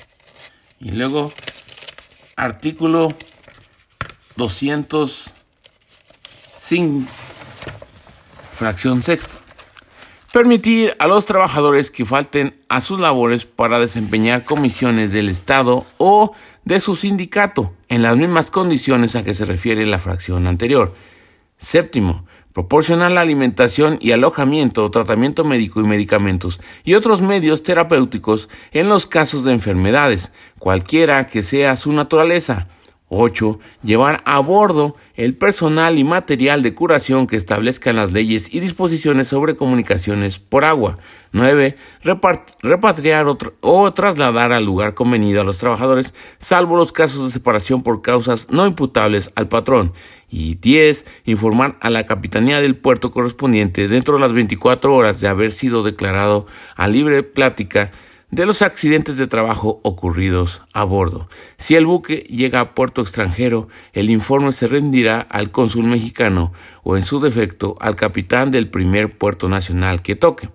Y 0.82 0.90
luego, 0.90 1.32
artículo 2.36 3.08
200 4.36 5.32
sin 6.58 7.08
fracción 8.54 9.02
sexta. 9.02 9.43
Permitir 10.34 10.96
a 10.98 11.06
los 11.06 11.28
trabajadores 11.28 11.92
que 11.92 12.06
falten 12.06 12.56
a 12.68 12.82
sus 12.82 13.00
labores 13.00 13.46
para 13.46 13.78
desempeñar 13.78 14.44
comisiones 14.44 15.12
del 15.12 15.30
Estado 15.30 15.86
o 16.00 16.32
de 16.66 16.80
su 16.80 16.96
sindicato 16.96 17.72
en 17.88 18.02
las 18.02 18.18
mismas 18.18 18.50
condiciones 18.50 19.16
a 19.16 19.22
que 19.22 19.36
se 19.36 19.46
refiere 19.46 19.86
la 19.86 20.00
fracción 20.00 20.48
anterior. 20.48 20.96
Séptimo, 21.60 22.26
proporcionar 22.52 23.12
la 23.12 23.22
alimentación 23.22 24.00
y 24.02 24.12
alojamiento, 24.12 24.90
tratamiento 24.90 25.44
médico 25.44 25.82
y 25.82 25.84
medicamentos 25.84 26.60
y 26.84 26.96
otros 26.96 27.22
medios 27.22 27.62
terapéuticos 27.62 28.50
en 28.72 28.90
los 28.90 29.06
casos 29.06 29.44
de 29.44 29.52
enfermedades, 29.52 30.32
cualquiera 30.58 31.28
que 31.28 31.44
sea 31.44 31.76
su 31.76 31.94
naturaleza, 31.94 32.70
8. 33.14 33.60
Llevar 33.84 34.22
a 34.26 34.40
bordo 34.40 34.96
el 35.16 35.36
personal 35.36 35.98
y 35.98 36.04
material 36.04 36.64
de 36.64 36.74
curación 36.74 37.28
que 37.28 37.36
establezcan 37.36 37.96
las 37.96 38.12
leyes 38.12 38.54
y 38.54 38.60
disposiciones 38.60 39.28
sobre 39.28 39.56
comunicaciones 39.56 40.40
por 40.40 40.66
agua. 40.66 40.98
9. 41.32 41.78
Repatriar 42.62 43.26
o, 43.62 43.94
trasladar 43.94 44.52
al 44.52 44.66
lugar 44.66 44.94
convenido 44.94 45.42
a 45.42 45.44
los 45.44 45.58
trabajadores, 45.58 46.14
salvo 46.38 46.78
los 46.78 46.92
casos 46.92 47.26
de 47.26 47.32
separación 47.32 47.84
por 47.84 48.02
causas 48.02 48.48
no 48.50 48.66
imputables 48.66 49.32
al 49.36 49.48
patrón. 49.48 49.94
Y 50.30 50.56
10. 50.56 51.06
Informar 51.26 51.78
a 51.80 51.90
la 51.90 52.06
capitanía 52.06 52.60
del 52.62 52.76
puerto 52.76 53.12
correspondiente 53.12 53.88
dentro 53.88 54.16
de 54.16 54.22
las 54.22 54.34
24 54.34 54.94
horas 54.94 55.20
de 55.20 55.28
haber 55.28 55.52
sido 55.52 55.84
declarado 55.84 56.48
a 56.76 56.88
libre 56.88 57.22
plática 57.22 57.92
de 58.34 58.48
los 58.48 58.64
accidentes 58.64 59.16
de 59.18 59.28
trabajo 59.28 59.80
ocurridos 59.84 60.64
a 60.74 60.84
bordo. 60.86 61.30
Si 61.58 61.76
el 61.76 61.86
buque 61.86 62.26
llega 62.30 62.62
a 62.62 62.74
puerto 62.74 63.02
extranjero, 63.02 63.68
el 63.94 64.10
informe 64.10 64.52
se 64.54 64.66
rendirá 64.66 65.20
al 65.20 65.52
cónsul 65.52 65.86
mexicano 65.86 66.52
o 66.82 66.98
en 66.98 67.04
su 67.04 67.20
defecto 67.20 67.76
al 67.80 67.96
capitán 67.96 68.50
del 68.50 68.70
primer 68.70 69.20
puerto 69.20 69.50
nacional 69.50 70.02
que 70.02 70.16
toque. 70.16 70.50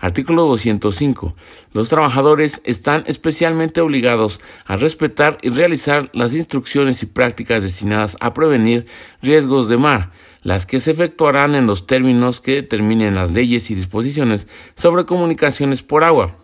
Artículo 0.00 0.42
205. 0.46 1.36
Los 1.72 1.88
trabajadores 1.88 2.62
están 2.64 3.04
especialmente 3.06 3.80
obligados 3.80 4.40
a 4.64 4.76
respetar 4.76 5.38
y 5.40 5.50
realizar 5.50 6.10
las 6.12 6.32
instrucciones 6.32 7.00
y 7.04 7.06
prácticas 7.06 7.62
destinadas 7.62 8.16
a 8.20 8.34
prevenir 8.34 8.86
riesgos 9.22 9.68
de 9.68 9.76
mar, 9.76 10.10
las 10.42 10.66
que 10.66 10.80
se 10.80 10.90
efectuarán 10.90 11.54
en 11.54 11.68
los 11.68 11.86
términos 11.86 12.40
que 12.40 12.56
determinen 12.56 13.14
las 13.14 13.30
leyes 13.30 13.70
y 13.70 13.76
disposiciones 13.76 14.48
sobre 14.74 15.04
comunicaciones 15.04 15.84
por 15.84 16.02
agua 16.02 16.39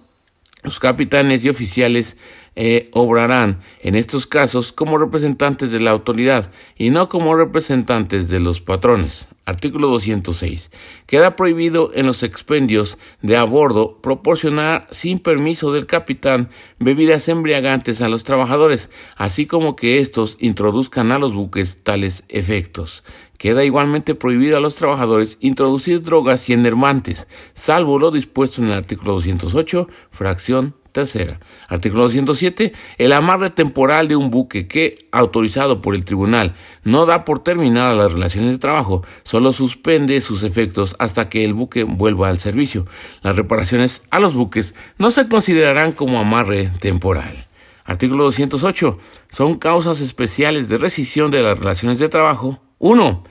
los 0.66 0.80
capitanes 0.80 1.44
y 1.44 1.48
oficiales 1.48 2.16
eh, 2.56 2.88
obrarán 2.92 3.60
en 3.82 3.94
estos 3.94 4.26
casos 4.26 4.72
como 4.72 4.98
representantes 4.98 5.70
de 5.70 5.78
la 5.78 5.92
autoridad 5.92 6.50
y 6.76 6.90
no 6.90 7.08
como 7.08 7.36
representantes 7.36 8.28
de 8.28 8.40
los 8.40 8.60
patrones. 8.60 9.28
Artículo 9.44 9.86
206. 9.86 10.72
Queda 11.06 11.36
prohibido 11.36 11.92
en 11.94 12.04
los 12.04 12.24
expendios 12.24 12.98
de 13.22 13.36
a 13.36 13.44
bordo 13.44 14.00
proporcionar 14.02 14.88
sin 14.90 15.20
permiso 15.20 15.72
del 15.72 15.86
capitán 15.86 16.50
bebidas 16.80 17.28
embriagantes 17.28 18.02
a 18.02 18.08
los 18.08 18.24
trabajadores, 18.24 18.90
así 19.14 19.46
como 19.46 19.76
que 19.76 20.00
éstos 20.00 20.36
introduzcan 20.40 21.12
a 21.12 21.20
los 21.20 21.32
buques 21.32 21.78
tales 21.84 22.24
efectos. 22.28 23.04
Queda 23.38 23.64
igualmente 23.64 24.14
prohibido 24.14 24.56
a 24.56 24.60
los 24.60 24.74
trabajadores 24.74 25.38
introducir 25.40 26.02
drogas 26.02 26.48
y 26.48 26.52
enervantes, 26.52 27.26
salvo 27.54 27.98
lo 27.98 28.10
dispuesto 28.10 28.62
en 28.62 28.68
el 28.68 28.74
artículo 28.74 29.14
208, 29.14 29.88
fracción 30.10 30.74
Tercera. 30.96 31.40
Artículo 31.68 32.04
207. 32.04 32.72
El 32.96 33.12
amarre 33.12 33.50
temporal 33.50 34.08
de 34.08 34.16
un 34.16 34.30
buque 34.30 34.66
que, 34.66 34.94
autorizado 35.12 35.82
por 35.82 35.94
el 35.94 36.06
tribunal, 36.06 36.54
no 36.84 37.04
da 37.04 37.26
por 37.26 37.42
terminadas 37.42 37.98
las 37.98 38.10
relaciones 38.10 38.52
de 38.52 38.58
trabajo, 38.58 39.04
solo 39.22 39.52
suspende 39.52 40.22
sus 40.22 40.42
efectos 40.42 40.96
hasta 40.98 41.28
que 41.28 41.44
el 41.44 41.52
buque 41.52 41.84
vuelva 41.84 42.30
al 42.30 42.38
servicio. 42.38 42.86
Las 43.20 43.36
reparaciones 43.36 44.04
a 44.10 44.20
los 44.20 44.34
buques 44.34 44.74
no 44.96 45.10
se 45.10 45.28
considerarán 45.28 45.92
como 45.92 46.18
amarre 46.18 46.72
temporal. 46.80 47.46
Artículo 47.84 48.24
208. 48.24 48.98
Son 49.28 49.58
causas 49.58 50.00
especiales 50.00 50.70
de 50.70 50.78
rescisión 50.78 51.30
de 51.30 51.42
las 51.42 51.58
relaciones 51.58 51.98
de 51.98 52.08
trabajo. 52.08 52.65
1 52.78 53.24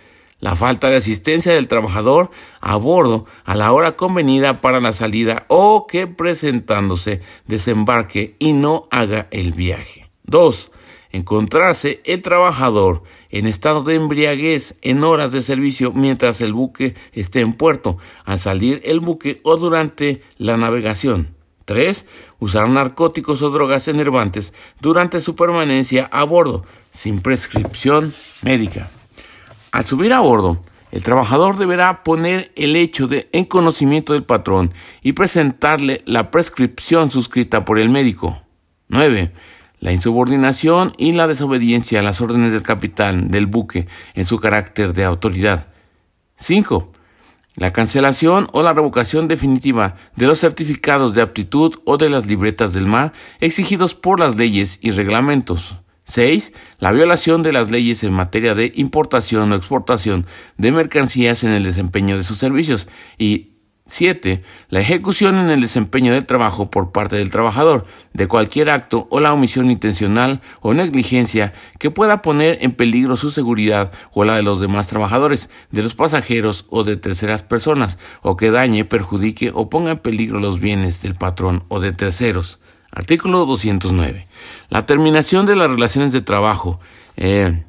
la 0.45 0.55
falta 0.55 0.89
de 0.89 0.97
asistencia 0.97 1.53
del 1.53 1.67
trabajador 1.67 2.29
a 2.61 2.75
bordo 2.75 3.25
a 3.45 3.55
la 3.55 3.71
hora 3.71 3.95
convenida 3.95 4.61
para 4.61 4.79
la 4.79 4.93
salida 4.93 5.45
o 5.47 5.87
que 5.87 6.05
presentándose 6.05 7.21
desembarque 7.47 8.35
y 8.37 8.53
no 8.53 8.87
haga 8.91 9.27
el 9.31 9.53
viaje. 9.53 10.07
2. 10.25 10.71
Encontrarse 11.11 12.01
el 12.03 12.21
trabajador 12.21 13.01
en 13.31 13.47
estado 13.47 13.81
de 13.83 13.95
embriaguez 13.95 14.75
en 14.81 15.03
horas 15.03 15.31
de 15.31 15.41
servicio 15.41 15.91
mientras 15.93 16.41
el 16.41 16.53
buque 16.53 16.93
esté 17.13 17.39
en 17.39 17.53
puerto, 17.53 17.97
al 18.25 18.37
salir 18.37 18.81
el 18.83 18.99
buque 18.99 19.39
o 19.43 19.57
durante 19.57 20.21
la 20.37 20.57
navegación. 20.57 21.33
3. 21.65 22.05
Usar 22.39 22.69
narcóticos 22.69 23.41
o 23.41 23.49
drogas 23.49 23.87
enervantes 23.87 24.53
durante 24.79 25.21
su 25.21 25.35
permanencia 25.35 26.07
a 26.11 26.23
bordo, 26.23 26.65
sin 26.91 27.21
prescripción 27.21 28.13
médica. 28.43 28.91
Al 29.75 29.83
subir 29.83 30.13
a 30.13 30.21
bordo, 30.21 30.63
el 30.93 31.03
trabajador 31.03 31.57
deberá 31.57 32.01
poner 32.05 32.53
el 32.55 32.77
hecho 32.77 33.07
de 33.07 33.27
en 33.33 33.43
conocimiento 33.43 34.13
del 34.13 34.23
patrón 34.23 34.73
y 35.01 35.11
presentarle 35.11 36.01
la 36.05 36.31
prescripción 36.31 37.11
suscrita 37.11 37.65
por 37.65 37.77
el 37.77 37.89
médico. 37.89 38.41
9. 38.87 39.33
La 39.81 39.91
insubordinación 39.91 40.93
y 40.97 41.11
la 41.11 41.27
desobediencia 41.27 41.99
a 41.99 42.03
las 42.03 42.21
órdenes 42.21 42.53
del 42.53 42.63
capitán 42.63 43.31
del 43.31 43.47
buque 43.47 43.85
en 44.13 44.23
su 44.23 44.39
carácter 44.39 44.93
de 44.93 45.03
autoridad. 45.03 45.67
5. 46.37 46.93
La 47.57 47.73
cancelación 47.73 48.47
o 48.53 48.63
la 48.63 48.71
revocación 48.71 49.27
definitiva 49.27 49.97
de 50.15 50.25
los 50.25 50.39
certificados 50.39 51.15
de 51.15 51.21
aptitud 51.21 51.75
o 51.83 51.97
de 51.97 52.09
las 52.09 52.27
libretas 52.27 52.71
del 52.71 52.87
mar 52.87 53.11
exigidos 53.41 53.93
por 53.93 54.21
las 54.21 54.37
leyes 54.37 54.79
y 54.81 54.91
reglamentos. 54.91 55.75
6. 56.05 56.53
La 56.79 56.91
violación 56.91 57.43
de 57.43 57.51
las 57.51 57.69
leyes 57.71 58.03
en 58.03 58.13
materia 58.13 58.55
de 58.55 58.71
importación 58.75 59.51
o 59.51 59.55
exportación 59.55 60.25
de 60.57 60.71
mercancías 60.71 61.43
en 61.43 61.51
el 61.51 61.63
desempeño 61.63 62.17
de 62.17 62.23
sus 62.23 62.37
servicios. 62.37 62.87
Y 63.17 63.55
7. 63.87 64.41
La 64.69 64.79
ejecución 64.79 65.35
en 65.35 65.51
el 65.51 65.61
desempeño 65.61 66.13
del 66.13 66.25
trabajo 66.25 66.71
por 66.71 66.91
parte 66.91 67.17
del 67.17 67.29
trabajador 67.29 67.85
de 68.13 68.27
cualquier 68.27 68.71
acto 68.71 69.07
o 69.11 69.19
la 69.19 69.31
omisión 69.31 69.69
intencional 69.69 70.41
o 70.61 70.73
negligencia 70.73 71.53
que 71.77 71.91
pueda 71.91 72.23
poner 72.23 72.57
en 72.61 72.71
peligro 72.71 73.15
su 73.15 73.29
seguridad 73.29 73.91
o 74.11 74.23
la 74.23 74.37
de 74.37 74.43
los 74.43 74.59
demás 74.59 74.87
trabajadores, 74.87 75.51
de 75.69 75.83
los 75.83 75.93
pasajeros 75.93 76.65
o 76.69 76.83
de 76.83 76.97
terceras 76.97 77.43
personas, 77.43 77.99
o 78.23 78.37
que 78.37 78.49
dañe, 78.49 78.85
perjudique 78.85 79.51
o 79.53 79.69
ponga 79.69 79.91
en 79.91 79.99
peligro 79.99 80.39
los 80.39 80.59
bienes 80.59 81.03
del 81.03 81.13
patrón 81.13 81.63
o 81.67 81.79
de 81.79 81.91
terceros. 81.91 82.59
Artículo 82.95 83.45
209. 83.45 84.27
La 84.69 84.85
terminación 84.85 85.45
de 85.45 85.55
las 85.55 85.69
relaciones 85.69 86.13
de 86.13 86.21
trabajo 86.21 86.79
eh, 87.17 87.63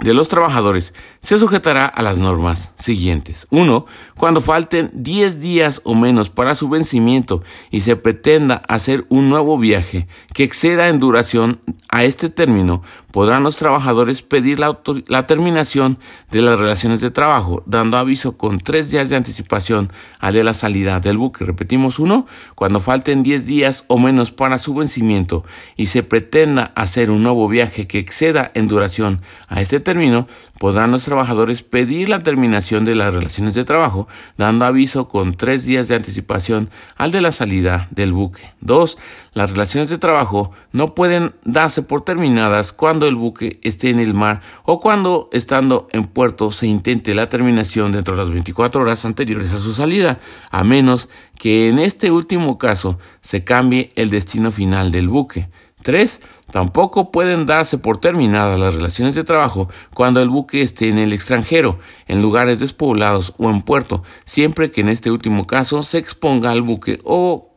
de 0.00 0.14
los 0.14 0.28
trabajadores 0.28 0.92
se 1.20 1.38
sujetará 1.38 1.86
a 1.86 2.02
las 2.02 2.18
normas 2.18 2.70
siguientes. 2.78 3.46
1. 3.50 3.86
Cuando 4.16 4.40
falten 4.40 4.90
10 4.92 5.38
días 5.38 5.80
o 5.84 5.94
menos 5.94 6.30
para 6.30 6.54
su 6.54 6.68
vencimiento 6.68 7.42
y 7.70 7.82
se 7.82 7.94
pretenda 7.94 8.62
hacer 8.68 9.04
un 9.08 9.28
nuevo 9.28 9.58
viaje 9.58 10.08
que 10.32 10.44
exceda 10.44 10.88
en 10.88 10.98
duración 10.98 11.60
a 11.90 12.04
este 12.04 12.28
término, 12.28 12.82
podrán 13.14 13.44
los 13.44 13.56
trabajadores 13.56 14.22
pedir 14.22 14.58
la, 14.58 15.26
terminación 15.28 16.00
de 16.32 16.42
las 16.42 16.58
relaciones 16.58 17.00
de 17.00 17.12
trabajo, 17.12 17.62
dando 17.64 17.96
aviso 17.96 18.36
con 18.36 18.58
tres 18.58 18.90
días 18.90 19.08
de 19.08 19.14
anticipación 19.14 19.92
al 20.18 20.34
de 20.34 20.42
la 20.42 20.52
salida 20.52 20.98
del 20.98 21.16
buque. 21.16 21.44
Repetimos 21.44 22.00
uno, 22.00 22.26
cuando 22.56 22.80
falten 22.80 23.22
10 23.22 23.46
días 23.46 23.84
o 23.86 23.98
menos 23.98 24.32
para 24.32 24.58
su 24.58 24.74
vencimiento 24.74 25.44
y 25.76 25.86
se 25.86 26.02
pretenda 26.02 26.72
hacer 26.74 27.12
un 27.12 27.22
nuevo 27.22 27.46
viaje 27.46 27.86
que 27.86 28.00
exceda 28.00 28.50
en 28.52 28.66
duración 28.66 29.20
a 29.46 29.60
este 29.60 29.78
término, 29.78 30.26
podrán 30.58 30.90
los 30.90 31.04
trabajadores 31.04 31.62
pedir 31.62 32.08
la 32.08 32.24
terminación 32.24 32.84
de 32.84 32.96
las 32.96 33.14
relaciones 33.14 33.54
de 33.54 33.64
trabajo, 33.64 34.08
dando 34.36 34.64
aviso 34.64 35.06
con 35.06 35.36
tres 35.36 35.64
días 35.64 35.86
de 35.86 35.94
anticipación 35.94 36.68
al 36.96 37.12
de 37.12 37.20
la 37.20 37.30
salida 37.30 37.86
del 37.92 38.12
buque. 38.12 38.52
2. 38.60 38.98
Las 39.34 39.50
relaciones 39.50 39.90
de 39.90 39.98
trabajo 39.98 40.50
no 40.72 40.94
pueden 40.94 41.34
darse 41.44 41.82
por 41.82 42.02
terminadas 42.02 42.72
cuando 42.72 43.03
el 43.06 43.14
buque 43.14 43.58
esté 43.62 43.90
en 43.90 43.98
el 43.98 44.14
mar 44.14 44.40
o 44.64 44.80
cuando, 44.80 45.28
estando 45.32 45.88
en 45.92 46.06
puerto, 46.06 46.50
se 46.50 46.66
intente 46.66 47.14
la 47.14 47.28
terminación 47.28 47.92
dentro 47.92 48.16
de 48.16 48.22
las 48.22 48.30
24 48.30 48.80
horas 48.80 49.04
anteriores 49.04 49.52
a 49.52 49.58
su 49.58 49.72
salida, 49.72 50.20
a 50.50 50.64
menos 50.64 51.08
que 51.38 51.68
en 51.68 51.78
este 51.78 52.10
último 52.10 52.58
caso 52.58 52.98
se 53.20 53.44
cambie 53.44 53.90
el 53.96 54.10
destino 54.10 54.50
final 54.50 54.92
del 54.92 55.08
buque. 55.08 55.48
3. 55.82 56.20
Tampoco 56.50 57.10
pueden 57.10 57.46
darse 57.46 57.78
por 57.78 57.98
terminadas 57.98 58.58
las 58.58 58.74
relaciones 58.74 59.14
de 59.14 59.24
trabajo 59.24 59.68
cuando 59.92 60.20
el 60.20 60.28
buque 60.28 60.60
esté 60.60 60.88
en 60.88 60.98
el 60.98 61.12
extranjero, 61.12 61.78
en 62.06 62.22
lugares 62.22 62.58
despoblados 62.58 63.34
o 63.38 63.50
en 63.50 63.62
puerto, 63.62 64.02
siempre 64.24 64.70
que 64.70 64.80
en 64.80 64.88
este 64.88 65.10
último 65.10 65.46
caso 65.46 65.82
se 65.82 65.98
exponga 65.98 66.50
al 66.50 66.62
buque 66.62 67.00
o 67.04 67.50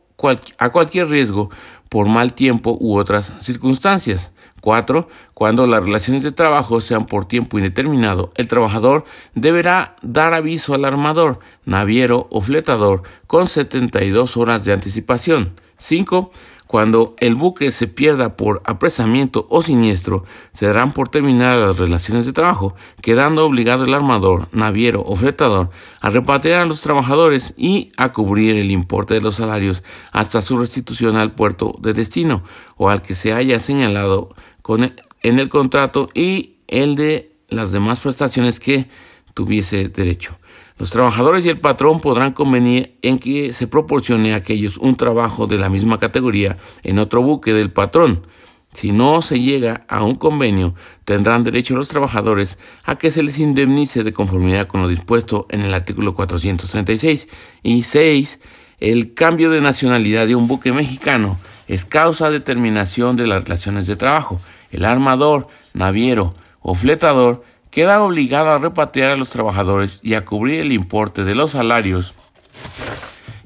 a 0.58 0.70
cualquier 0.70 1.08
riesgo 1.08 1.50
por 1.88 2.08
mal 2.08 2.34
tiempo 2.34 2.76
u 2.80 2.96
otras 2.98 3.32
circunstancias. 3.40 4.32
4. 4.68 5.08
Cuando 5.32 5.66
las 5.66 5.82
relaciones 5.82 6.22
de 6.22 6.30
trabajo 6.30 6.82
sean 6.82 7.06
por 7.06 7.24
tiempo 7.24 7.56
indeterminado, 7.56 8.28
el 8.34 8.48
trabajador 8.48 9.06
deberá 9.34 9.96
dar 10.02 10.34
aviso 10.34 10.74
al 10.74 10.84
armador, 10.84 11.38
naviero 11.64 12.26
o 12.28 12.42
fletador 12.42 13.02
con 13.26 13.48
72 13.48 14.36
horas 14.36 14.66
de 14.66 14.74
anticipación. 14.74 15.54
5. 15.78 16.32
Cuando 16.68 17.14
el 17.16 17.34
buque 17.34 17.72
se 17.72 17.86
pierda 17.86 18.36
por 18.36 18.60
apresamiento 18.66 19.46
o 19.48 19.62
siniestro, 19.62 20.24
se 20.52 20.66
darán 20.66 20.92
por 20.92 21.08
terminadas 21.08 21.64
las 21.64 21.78
relaciones 21.78 22.26
de 22.26 22.34
trabajo, 22.34 22.74
quedando 23.00 23.46
obligado 23.46 23.84
el 23.84 23.94
armador, 23.94 24.48
naviero 24.52 25.02
o 25.02 25.16
fletador 25.16 25.70
a 26.02 26.10
repatriar 26.10 26.60
a 26.60 26.66
los 26.66 26.82
trabajadores 26.82 27.54
y 27.56 27.90
a 27.96 28.12
cubrir 28.12 28.58
el 28.58 28.70
importe 28.70 29.14
de 29.14 29.22
los 29.22 29.36
salarios 29.36 29.82
hasta 30.12 30.42
su 30.42 30.58
restitución 30.58 31.16
al 31.16 31.32
puerto 31.32 31.72
de 31.80 31.94
destino 31.94 32.42
o 32.76 32.90
al 32.90 33.00
que 33.00 33.14
se 33.14 33.32
haya 33.32 33.60
señalado 33.60 34.34
en 34.76 35.38
el 35.38 35.48
contrato 35.48 36.08
y 36.14 36.56
el 36.66 36.94
de 36.94 37.32
las 37.48 37.72
demás 37.72 38.00
prestaciones 38.00 38.60
que 38.60 38.88
tuviese 39.34 39.88
derecho. 39.88 40.36
Los 40.78 40.90
trabajadores 40.90 41.44
y 41.44 41.48
el 41.48 41.58
patrón 41.58 42.00
podrán 42.00 42.32
convenir 42.32 42.98
en 43.02 43.18
que 43.18 43.52
se 43.52 43.66
proporcione 43.66 44.32
a 44.32 44.36
aquellos 44.36 44.78
un 44.78 44.96
trabajo 44.96 45.46
de 45.46 45.58
la 45.58 45.68
misma 45.68 45.98
categoría 45.98 46.56
en 46.84 47.00
otro 47.00 47.20
buque 47.20 47.52
del 47.52 47.72
patrón. 47.72 48.26
Si 48.74 48.92
no 48.92 49.22
se 49.22 49.40
llega 49.40 49.84
a 49.88 50.04
un 50.04 50.14
convenio, 50.14 50.74
tendrán 51.04 51.42
derecho 51.42 51.74
los 51.74 51.88
trabajadores 51.88 52.58
a 52.84 52.96
que 52.96 53.10
se 53.10 53.24
les 53.24 53.38
indemnice 53.40 54.04
de 54.04 54.12
conformidad 54.12 54.68
con 54.68 54.82
lo 54.82 54.88
dispuesto 54.88 55.46
en 55.50 55.62
el 55.62 55.74
artículo 55.74 56.14
436. 56.14 57.28
Y 57.62 57.82
6. 57.82 58.40
El 58.78 59.14
cambio 59.14 59.50
de 59.50 59.60
nacionalidad 59.60 60.28
de 60.28 60.36
un 60.36 60.46
buque 60.46 60.72
mexicano 60.72 61.40
es 61.66 61.84
causa 61.84 62.30
de 62.30 62.38
terminación 62.38 63.16
de 63.16 63.26
las 63.26 63.42
relaciones 63.42 63.88
de 63.88 63.96
trabajo. 63.96 64.40
El 64.70 64.84
armador, 64.84 65.48
naviero 65.74 66.34
o 66.60 66.74
fletador 66.74 67.44
queda 67.70 68.02
obligado 68.02 68.50
a 68.50 68.58
repatriar 68.58 69.10
a 69.10 69.16
los 69.16 69.30
trabajadores 69.30 70.00
y 70.02 70.14
a 70.14 70.24
cubrir 70.24 70.60
el 70.60 70.72
importe 70.72 71.24
de 71.24 71.34
los 71.34 71.52
salarios 71.52 72.14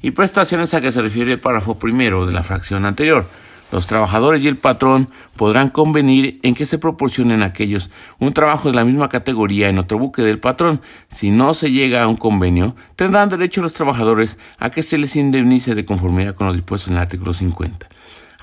y 0.01 0.11
prestaciones 0.11 0.75
a 0.75 0.81
que 0.81 0.93
se 0.93 1.03
refiere 1.03 1.33
el 1.33 1.41
párrafo 1.41 1.79
primero 1.79 2.27
de 2.27 2.33
la 2.33 2.43
fracción 2.43 2.85
anterior. 2.85 3.27
Los 3.71 3.87
trabajadores 3.87 4.45
y 4.45 4.49
el 4.49 4.59
patrón 4.59 5.09
podrán 5.35 5.71
convenir 5.71 6.41
en 6.43 6.55
que 6.55 6.67
se 6.67 6.79
proporcionen 6.79 7.43
a 7.43 7.47
aquellos 7.47 7.91
un 8.19 8.35
trabajo 8.35 8.69
de 8.69 8.75
la 8.75 8.85
misma 8.85 9.09
categoría 9.09 9.71
en 9.71 9.79
otro 9.79 9.99
buque 9.99 10.21
del 10.21 10.39
patrón. 10.39 10.83
Si 11.09 11.31
no 11.31 11.55
se 11.55 11.71
llega 11.71 12.03
a 12.03 12.07
un 12.07 12.17
convenio, 12.17 12.77
tendrán 12.97 13.31
derecho 13.31 13.63
los 13.63 13.73
trabajadores 13.73 14.39
a 14.59 14.69
que 14.71 14.83
se 14.83 14.99
les 14.99 15.17
indemnice 15.17 15.75
de 15.75 15.87
conformidad 15.87 16.35
con 16.35 16.49
lo 16.49 16.53
dispuesto 16.53 16.91
en 16.91 16.97
el 16.97 17.03
artículo 17.03 17.33
50. 17.33 17.89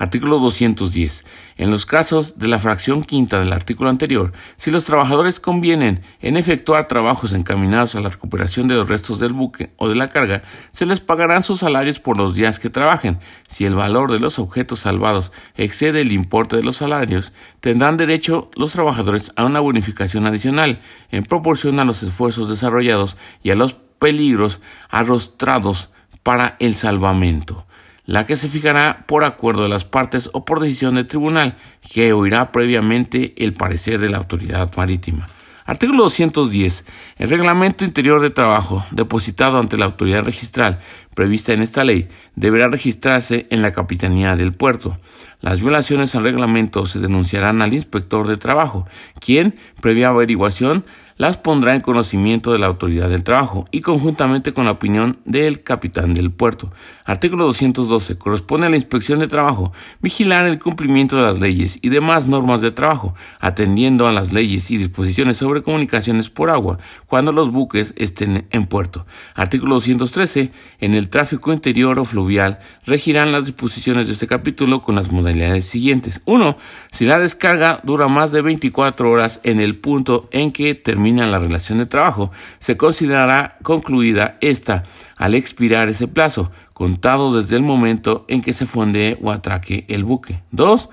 Artículo 0.00 0.38
210. 0.38 1.26
En 1.58 1.70
los 1.70 1.84
casos 1.84 2.38
de 2.38 2.48
la 2.48 2.58
fracción 2.58 3.04
quinta 3.04 3.38
del 3.38 3.52
artículo 3.52 3.90
anterior, 3.90 4.32
si 4.56 4.70
los 4.70 4.86
trabajadores 4.86 5.40
convienen 5.40 6.00
en 6.22 6.38
efectuar 6.38 6.88
trabajos 6.88 7.34
encaminados 7.34 7.94
a 7.94 8.00
la 8.00 8.08
recuperación 8.08 8.66
de 8.66 8.76
los 8.76 8.88
restos 8.88 9.20
del 9.20 9.34
buque 9.34 9.74
o 9.76 9.90
de 9.90 9.96
la 9.96 10.08
carga, 10.08 10.42
se 10.70 10.86
les 10.86 11.02
pagarán 11.02 11.42
sus 11.42 11.58
salarios 11.58 12.00
por 12.00 12.16
los 12.16 12.34
días 12.34 12.58
que 12.58 12.70
trabajen. 12.70 13.18
Si 13.46 13.66
el 13.66 13.74
valor 13.74 14.10
de 14.10 14.20
los 14.20 14.38
objetos 14.38 14.80
salvados 14.80 15.32
excede 15.54 16.00
el 16.00 16.12
importe 16.12 16.56
de 16.56 16.64
los 16.64 16.76
salarios, 16.76 17.34
tendrán 17.60 17.98
derecho 17.98 18.50
los 18.56 18.72
trabajadores 18.72 19.32
a 19.36 19.44
una 19.44 19.60
bonificación 19.60 20.26
adicional 20.26 20.80
en 21.10 21.24
proporción 21.24 21.78
a 21.78 21.84
los 21.84 22.02
esfuerzos 22.02 22.48
desarrollados 22.48 23.18
y 23.42 23.50
a 23.50 23.54
los 23.54 23.74
peligros 23.98 24.62
arrostrados 24.88 25.90
para 26.22 26.56
el 26.58 26.74
salvamento 26.74 27.66
la 28.10 28.26
que 28.26 28.36
se 28.36 28.48
fijará 28.48 29.04
por 29.06 29.22
acuerdo 29.22 29.62
de 29.62 29.68
las 29.68 29.84
partes 29.84 30.30
o 30.32 30.44
por 30.44 30.58
decisión 30.58 30.96
del 30.96 31.06
tribunal, 31.06 31.56
que 31.80 32.12
oirá 32.12 32.50
previamente 32.50 33.34
el 33.36 33.54
parecer 33.54 34.00
de 34.00 34.08
la 34.08 34.16
autoridad 34.16 34.68
marítima. 34.76 35.28
Artículo 35.64 36.02
210. 36.02 36.84
El 37.18 37.30
reglamento 37.30 37.84
interior 37.84 38.20
de 38.20 38.30
trabajo 38.30 38.84
depositado 38.90 39.60
ante 39.60 39.76
la 39.76 39.84
autoridad 39.84 40.24
registral 40.24 40.80
prevista 41.14 41.52
en 41.52 41.62
esta 41.62 41.84
ley 41.84 42.08
deberá 42.34 42.66
registrarse 42.66 43.46
en 43.50 43.62
la 43.62 43.70
Capitanía 43.70 44.34
del 44.34 44.54
Puerto. 44.54 44.98
Las 45.40 45.60
violaciones 45.60 46.16
al 46.16 46.24
reglamento 46.24 46.86
se 46.86 46.98
denunciarán 46.98 47.62
al 47.62 47.74
inspector 47.74 48.26
de 48.26 48.38
trabajo, 48.38 48.88
quien, 49.20 49.54
previa 49.80 50.08
averiguación, 50.08 50.84
las 51.20 51.36
pondrá 51.36 51.74
en 51.74 51.82
conocimiento 51.82 52.50
de 52.50 52.58
la 52.58 52.66
autoridad 52.66 53.10
del 53.10 53.24
trabajo 53.24 53.66
y 53.70 53.82
conjuntamente 53.82 54.54
con 54.54 54.64
la 54.64 54.70
opinión 54.70 55.18
del 55.26 55.62
capitán 55.62 56.14
del 56.14 56.30
puerto. 56.30 56.72
Artículo 57.04 57.44
212. 57.44 58.16
Corresponde 58.16 58.68
a 58.68 58.70
la 58.70 58.76
inspección 58.76 59.18
de 59.18 59.28
trabajo 59.28 59.70
vigilar 60.00 60.46
el 60.46 60.58
cumplimiento 60.58 61.16
de 61.16 61.22
las 61.24 61.38
leyes 61.38 61.78
y 61.82 61.90
demás 61.90 62.26
normas 62.26 62.62
de 62.62 62.70
trabajo, 62.70 63.14
atendiendo 63.38 64.08
a 64.08 64.12
las 64.12 64.32
leyes 64.32 64.70
y 64.70 64.78
disposiciones 64.78 65.36
sobre 65.36 65.62
comunicaciones 65.62 66.30
por 66.30 66.48
agua 66.48 66.78
cuando 67.06 67.32
los 67.32 67.52
buques 67.52 67.92
estén 67.98 68.46
en 68.50 68.66
puerto. 68.66 69.04
Artículo 69.34 69.74
213. 69.74 70.52
En 70.78 70.94
el 70.94 71.10
tráfico 71.10 71.52
interior 71.52 71.98
o 71.98 72.06
fluvial 72.06 72.60
regirán 72.86 73.30
las 73.30 73.44
disposiciones 73.44 74.06
de 74.06 74.14
este 74.14 74.26
capítulo 74.26 74.80
con 74.80 74.94
las 74.94 75.12
modalidades 75.12 75.66
siguientes. 75.66 76.22
1. 76.24 76.56
Si 76.92 77.04
la 77.04 77.18
descarga 77.18 77.80
dura 77.82 78.08
más 78.08 78.32
de 78.32 78.40
24 78.40 79.10
horas 79.10 79.40
en 79.42 79.60
el 79.60 79.76
punto 79.76 80.26
en 80.32 80.52
que 80.52 80.74
termina 80.74 81.09
la 81.18 81.38
relación 81.38 81.78
de 81.78 81.86
trabajo, 81.86 82.30
se 82.58 82.76
considerará 82.76 83.58
concluida 83.62 84.38
esta 84.40 84.84
al 85.16 85.34
expirar 85.34 85.88
ese 85.88 86.08
plazo, 86.08 86.50
contado 86.72 87.36
desde 87.36 87.56
el 87.56 87.62
momento 87.62 88.24
en 88.28 88.42
que 88.42 88.52
se 88.52 88.66
fondee 88.66 89.18
o 89.22 89.30
atraque 89.30 89.84
el 89.88 90.04
buque. 90.04 90.42
2. 90.52 90.88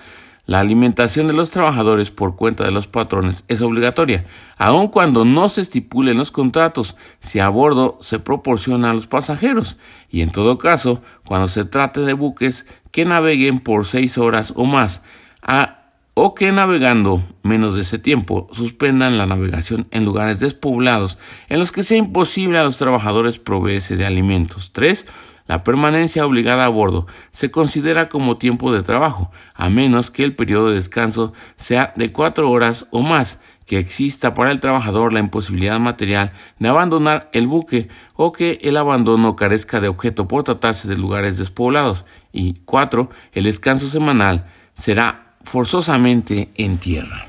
La 0.48 0.62
alimentación 0.62 1.28
de 1.28 1.34
los 1.34 1.52
trabajadores 1.52 2.10
por 2.10 2.38
cuenta 2.38 2.64
de 2.64 2.72
los 2.72 2.88
patrones 2.88 3.44
es 3.50 3.62
obligatoria, 3.62 4.26
aun 4.58 4.88
cuando 4.88 5.26
no 5.26 5.50
se 5.50 5.60
estipulen 5.60 6.18
los 6.18 6.32
contratos, 6.32 6.96
si 7.20 7.40
a 7.40 7.50
bordo 7.50 7.98
se 8.02 8.20
proporciona 8.20 8.92
a 8.92 8.94
los 8.94 9.08
pasajeros, 9.08 9.78
y 10.10 10.22
en 10.22 10.32
todo 10.32 10.58
caso, 10.58 11.02
cuando 11.26 11.50
se 11.50 11.66
trate 11.66 12.00
de 12.00 12.14
buques 12.14 12.66
que 12.92 13.04
naveguen 13.04 13.60
por 13.60 13.86
seis 13.86 14.18
horas 14.18 14.54
o 14.56 14.64
más, 14.64 15.02
a 15.42 15.77
o 16.20 16.34
que 16.34 16.52
navegando 16.52 17.22
menos 17.44 17.76
de 17.76 17.82
ese 17.82 18.00
tiempo 18.00 18.50
suspendan 18.52 19.20
la 19.20 19.28
navegación 19.28 19.88
en 19.92 20.04
lugares 20.04 20.40
despoblados 20.40 21.20
en 21.48 21.60
los 21.60 21.72
que 21.72 21.84
sea 21.84 22.00
imposible 22.00 22.58
a 22.58 22.64
los 22.64 22.80
trabajadores 22.80 23.38
proveerse 23.38 23.98
de 23.98 24.08
alimentos. 24.08 24.72
3. 24.74 25.06
La 25.46 25.64
permanencia 25.64 26.26
obligada 26.26 26.66
a 26.66 26.70
bordo 26.70 27.06
se 27.30 27.52
considera 27.52 28.10
como 28.10 28.40
tiempo 28.40 28.74
de 28.74 28.82
trabajo, 28.82 29.30
a 29.54 29.70
menos 29.70 30.10
que 30.10 30.24
el 30.24 30.36
periodo 30.36 30.70
de 30.70 30.78
descanso 30.78 31.34
sea 31.56 31.94
de 31.96 32.12
cuatro 32.12 32.50
horas 32.50 32.88
o 32.90 33.04
más, 33.04 33.38
que 33.68 33.78
exista 33.78 34.34
para 34.34 34.50
el 34.50 34.60
trabajador 34.60 35.14
la 35.14 35.20
imposibilidad 35.20 35.80
material 35.80 36.32
de 36.58 36.68
abandonar 36.68 37.30
el 37.32 37.46
buque 37.46 37.90
o 38.16 38.32
que 38.32 38.58
el 38.64 38.78
abandono 38.78 39.36
carezca 39.36 39.82
de 39.82 39.88
objeto 39.88 40.28
por 40.28 40.44
tratarse 40.44 40.88
de 40.88 40.98
lugares 40.98 41.38
despoblados. 41.38 42.06
Y 42.32 42.56
4. 42.66 43.08
El 43.34 43.44
descanso 43.44 43.86
semanal 43.86 44.48
será 44.74 45.27
forzosamente 45.44 46.50
en 46.56 46.78
tierra. 46.78 47.28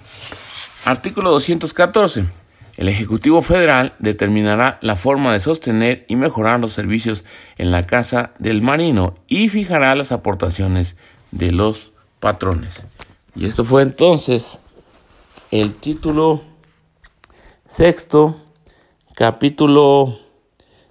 Artículo 0.84 1.30
214. 1.30 2.24
El 2.76 2.88
Ejecutivo 2.88 3.42
Federal 3.42 3.94
determinará 3.98 4.78
la 4.83 4.94
forma 4.94 5.33
de 5.33 5.40
sostener 5.40 6.06
y 6.09 6.14
mejorar 6.14 6.61
los 6.61 6.72
servicios 6.72 7.24
en 7.56 7.72
la 7.72 7.87
casa 7.87 8.33
del 8.38 8.62
marino 8.62 9.16
y 9.26 9.48
fijará 9.48 9.96
las 9.96 10.12
aportaciones 10.12 10.96
de 11.33 11.50
los 11.50 11.92
patrones. 12.20 12.80
Y 13.35 13.46
esto 13.46 13.64
fue 13.64 13.83
entonces 13.83 14.61
el 15.50 15.74
título 15.74 16.42
sexto, 17.66 18.40
capítulo 19.14 20.20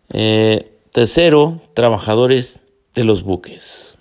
eh, 0.09 0.77
tercero, 0.91 1.61
trabajadores 1.73 2.59
de 2.95 3.03
los 3.03 3.23
buques. 3.23 3.96